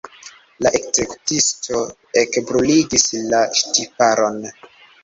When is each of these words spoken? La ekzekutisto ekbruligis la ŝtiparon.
La 0.65 0.71
ekzekutisto 0.79 1.83
ekbruligis 2.23 3.09
la 3.31 3.47
ŝtiparon. 3.63 4.43